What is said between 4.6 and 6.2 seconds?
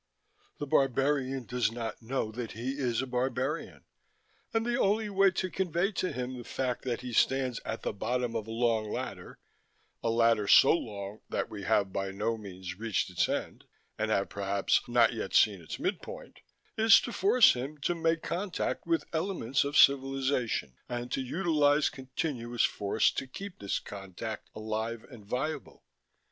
the only way to convey to